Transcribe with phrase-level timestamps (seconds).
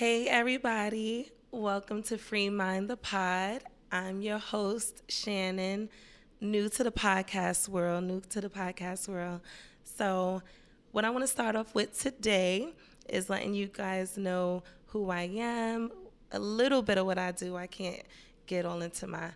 [0.00, 1.30] Hey, everybody.
[1.50, 3.64] Welcome to Free Mind the Pod.
[3.92, 5.90] I'm your host, Shannon,
[6.40, 9.42] new to the podcast world, new to the podcast world.
[9.84, 10.40] So,
[10.92, 12.72] what I want to start off with today
[13.10, 15.92] is letting you guys know who I am,
[16.32, 17.58] a little bit of what I do.
[17.58, 18.00] I can't
[18.46, 19.32] get all into my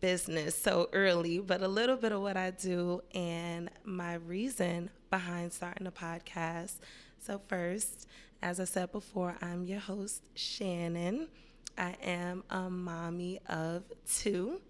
[0.00, 5.52] business so early, but a little bit of what I do and my reason behind
[5.52, 6.74] starting a podcast.
[7.18, 8.06] So, first,
[8.42, 11.28] as I said before, I'm your host, Shannon.
[11.78, 14.60] I am a mommy of two.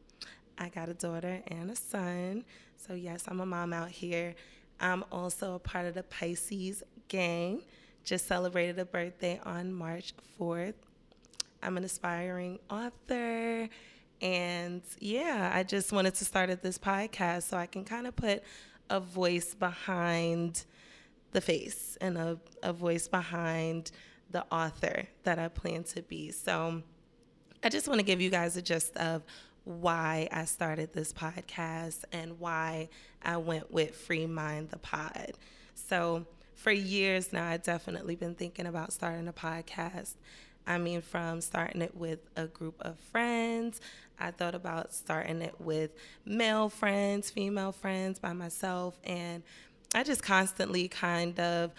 [0.59, 2.45] I got a daughter and a son.
[2.77, 4.35] So, yes, I'm a mom out here.
[4.81, 7.63] I'm also a part of the Pisces gang.
[8.05, 10.75] Just celebrated a birthday on March 4th.
[11.63, 13.69] I'm an aspiring author.
[14.21, 18.17] And yeah, I just wanted to start at this podcast so I can kind of
[18.17, 18.43] put
[18.89, 20.65] a voice behind
[21.33, 23.91] the face and a, a voice behind
[24.31, 26.31] the author that I plan to be.
[26.31, 26.83] So
[27.63, 29.23] I just want to give you guys a gist of
[29.65, 32.89] why I started this podcast and why
[33.23, 35.33] I went with Free Mind the Pod.
[35.75, 40.15] So, for years now, I've definitely been thinking about starting a podcast.
[40.67, 43.81] I mean, from starting it with a group of friends,
[44.19, 45.91] I thought about starting it with
[46.25, 49.43] male friends, female friends, by myself, and
[49.95, 51.73] I just constantly kind of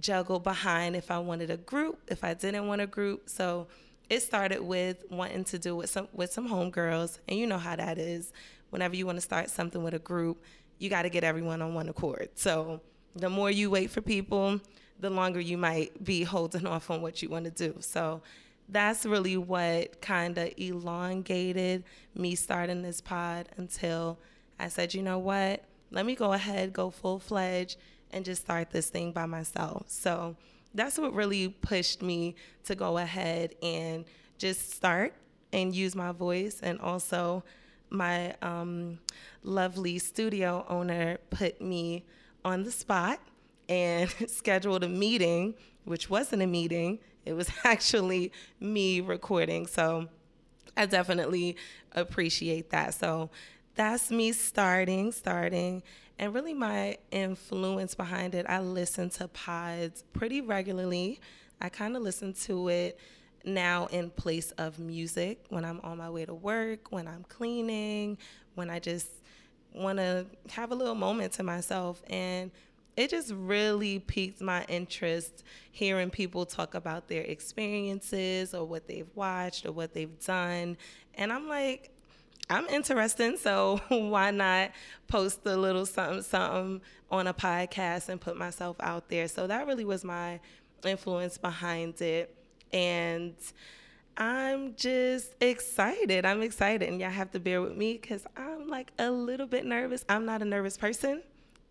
[0.00, 3.28] juggle behind if I wanted a group, if I didn't want a group.
[3.28, 3.68] So,
[4.10, 7.76] it started with wanting to do with some with some homegirls, and you know how
[7.76, 8.32] that is.
[8.70, 10.42] Whenever you want to start something with a group,
[10.78, 12.28] you got to get everyone on one accord.
[12.34, 12.80] So
[13.14, 14.60] the more you wait for people,
[15.00, 17.76] the longer you might be holding off on what you want to do.
[17.80, 18.22] So
[18.68, 24.18] that's really what kind of elongated me starting this pod until
[24.58, 25.64] I said, you know what?
[25.90, 27.76] Let me go ahead, go full fledged,
[28.10, 29.84] and just start this thing by myself.
[29.88, 30.36] So
[30.74, 34.04] that's what really pushed me to go ahead and
[34.38, 35.14] just start
[35.52, 36.60] and use my voice.
[36.62, 37.44] And also,
[37.90, 38.98] my um,
[39.42, 42.04] lovely studio owner put me
[42.44, 43.20] on the spot
[43.68, 45.54] and scheduled a meeting,
[45.84, 49.66] which wasn't a meeting, it was actually me recording.
[49.66, 50.08] So
[50.76, 51.56] I definitely
[51.92, 52.94] appreciate that.
[52.94, 53.30] So
[53.74, 55.82] that's me starting, starting.
[56.18, 61.20] And really, my influence behind it, I listen to pods pretty regularly.
[61.60, 62.98] I kind of listen to it
[63.44, 68.16] now in place of music when I'm on my way to work, when I'm cleaning,
[68.54, 69.08] when I just
[69.74, 72.02] want to have a little moment to myself.
[72.08, 72.50] And
[72.96, 79.10] it just really piqued my interest hearing people talk about their experiences or what they've
[79.14, 80.76] watched or what they've done.
[81.14, 81.90] And I'm like,
[82.50, 84.70] I'm interested, so why not
[85.08, 89.28] post a little something, something on a podcast and put myself out there?
[89.28, 90.40] So that really was my
[90.84, 92.34] influence behind it.
[92.72, 93.34] And
[94.16, 96.24] I'm just excited.
[96.24, 99.64] I'm excited, and y'all have to bear with me because I'm like a little bit
[99.64, 100.04] nervous.
[100.08, 101.22] I'm not a nervous person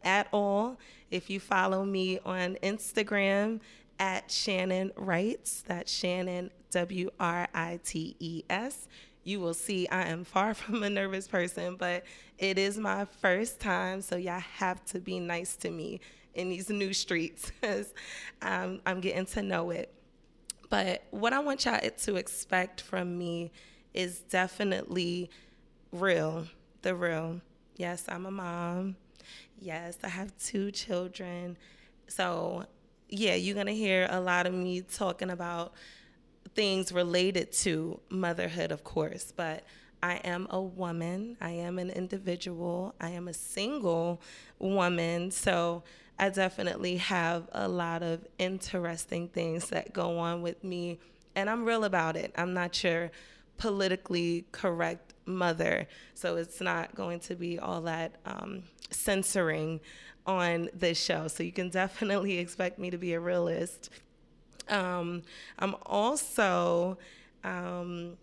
[0.04, 0.78] at all.
[1.12, 3.60] If you follow me on Instagram
[4.00, 8.88] at Shannon Writes, that's Shannon W R I T E S
[9.24, 12.04] you will see I am far from a nervous person, but
[12.38, 16.00] it is my first time, so y'all have to be nice to me
[16.34, 17.94] in these new streets because
[18.42, 19.94] um, I'm getting to know it.
[20.70, 23.52] But what I want y'all to expect from me
[23.94, 25.30] is definitely
[25.92, 26.48] real,
[26.82, 27.42] the real.
[27.76, 28.96] Yes, I'm a mom.
[29.60, 31.58] Yes, I have two children.
[32.08, 32.66] So,
[33.10, 35.74] yeah, you're going to hear a lot of me talking about
[36.56, 39.64] things related to motherhood, of course, but
[40.02, 41.38] I am a woman.
[41.40, 42.94] I am an individual.
[43.00, 44.22] I am a single
[44.60, 45.32] woman.
[45.32, 45.84] So
[46.20, 51.00] I definitely have a lot of interesting things that go on with me.
[51.36, 52.34] And I'm real about it.
[52.38, 53.12] I'm not your
[53.58, 55.88] politically correct mother.
[56.14, 59.80] So it's not going to be all that um, censoring
[60.26, 61.28] on this show.
[61.28, 63.90] So you can definitely expect me to be a realist
[64.70, 65.24] um,
[65.60, 66.98] I'm also
[67.44, 68.18] um,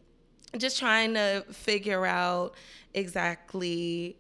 [0.57, 2.55] just trying to figure out
[2.95, 4.17] exactly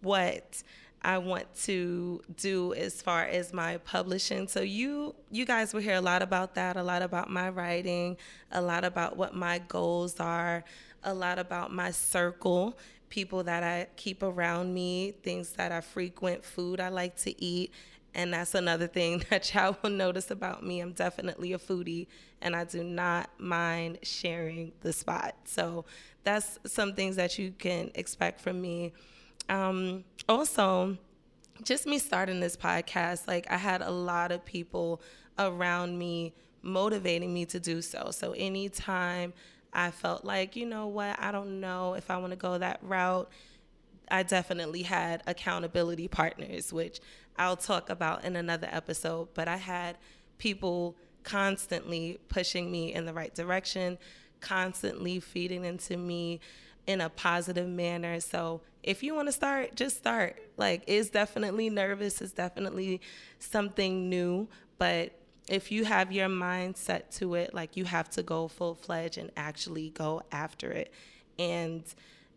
[0.00, 0.62] what
[1.02, 4.48] I want to do as far as my publishing.
[4.48, 8.16] So you you guys will hear a lot about that, a lot about my writing,
[8.52, 10.64] a lot about what my goals are,
[11.04, 12.78] a lot about my circle,
[13.08, 17.72] people that I keep around me, things that I frequent, food I like to eat,
[18.14, 20.80] and that's another thing that y'all will notice about me.
[20.80, 22.06] I'm definitely a foodie
[22.40, 25.34] and I do not mind sharing the spot.
[25.44, 25.84] So
[26.22, 28.92] that's some things that you can expect from me.
[29.48, 30.96] Um, also,
[31.62, 35.00] just me starting this podcast, like I had a lot of people
[35.38, 38.10] around me motivating me to do so.
[38.10, 39.32] So anytime
[39.74, 42.80] I felt like, you know what, I don't know if I want to go that
[42.82, 43.28] route,
[44.10, 47.00] I definitely had accountability partners, which
[47.36, 49.28] I'll talk about in another episode.
[49.34, 49.96] But I had
[50.38, 53.98] people constantly pushing me in the right direction,
[54.40, 56.40] constantly feeding into me
[56.86, 58.20] in a positive manner.
[58.20, 60.36] So if you want to start, just start.
[60.56, 63.00] Like it's definitely nervous, it's definitely
[63.38, 64.48] something new,
[64.78, 65.12] but
[65.48, 69.18] if you have your mind set to it, like you have to go full fledged
[69.18, 70.92] and actually go after it.
[71.38, 71.82] And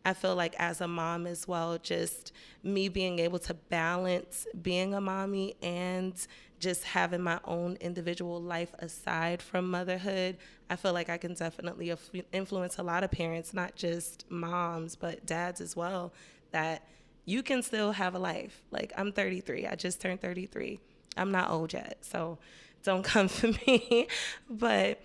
[0.04, 2.32] I feel like as a mom as well, just
[2.64, 6.14] me being able to balance being a mommy and
[6.60, 10.38] just having my own individual life aside from motherhood,
[10.70, 11.94] I feel like I can definitely
[12.32, 16.14] influence a lot of parents, not just moms, but dads as well,
[16.52, 16.88] that
[17.26, 18.64] you can still have a life.
[18.72, 20.80] Like I'm 33, I just turned 33.
[21.16, 22.38] I'm not old yet, so
[22.88, 24.08] don't come for me.
[24.50, 25.00] but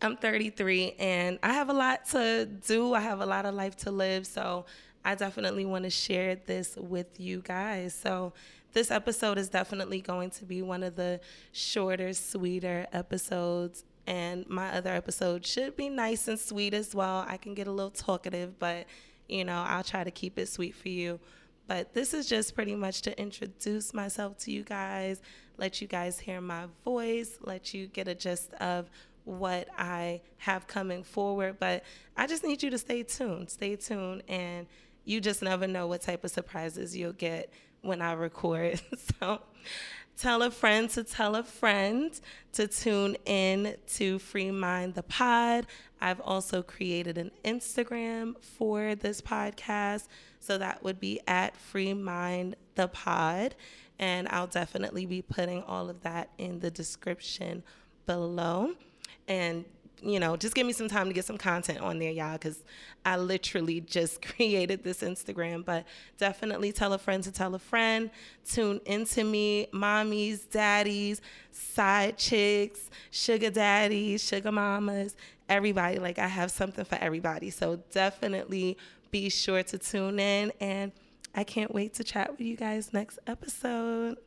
[0.00, 2.94] I'm 33 and I have a lot to do.
[2.94, 4.26] I have a lot of life to live.
[4.26, 4.64] So
[5.04, 7.94] I definitely want to share this with you guys.
[7.94, 8.32] So
[8.72, 11.20] this episode is definitely going to be one of the
[11.52, 13.84] shorter, sweeter episodes.
[14.06, 17.24] And my other episode should be nice and sweet as well.
[17.28, 18.86] I can get a little talkative, but
[19.28, 21.20] you know, I'll try to keep it sweet for you.
[21.72, 25.22] But this is just pretty much to introduce myself to you guys,
[25.56, 28.90] let you guys hear my voice, let you get a gist of
[29.24, 31.56] what I have coming forward.
[31.58, 31.84] But
[32.14, 33.48] I just need you to stay tuned.
[33.48, 34.66] Stay tuned, and
[35.06, 38.78] you just never know what type of surprises you'll get when I record.
[39.20, 39.40] so
[40.16, 42.20] tell a friend to tell a friend
[42.52, 45.66] to tune in to Free Mind the Pod.
[46.00, 50.08] I've also created an Instagram for this podcast.
[50.40, 53.54] So that would be at Free Mind the Pod.
[53.98, 57.62] And I'll definitely be putting all of that in the description
[58.06, 58.74] below
[59.28, 59.64] and
[60.02, 62.64] you know, just give me some time to get some content on there, y'all, because
[63.04, 65.64] I literally just created this Instagram.
[65.64, 65.84] But
[66.18, 68.10] definitely tell a friend to tell a friend.
[68.48, 71.20] Tune into me, mommies, daddies,
[71.50, 75.16] side chicks, sugar daddies, sugar mamas,
[75.48, 75.98] everybody.
[75.98, 77.50] Like, I have something for everybody.
[77.50, 78.76] So definitely
[79.10, 80.52] be sure to tune in.
[80.60, 80.92] And
[81.34, 84.18] I can't wait to chat with you guys next episode.